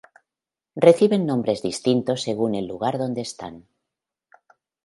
Reciben 0.87 1.27
nombres 1.27 1.61
distintos 1.61 2.23
según 2.23 2.55
el 2.55 2.65
lugar 2.65 2.97
donde 2.97 3.21
están. 3.21 3.67